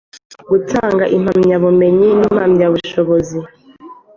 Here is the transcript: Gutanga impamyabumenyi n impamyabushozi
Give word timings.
Gutanga 0.49 1.03
impamyabumenyi 1.17 2.09
n 2.19 2.21
impamyabushozi 2.27 3.39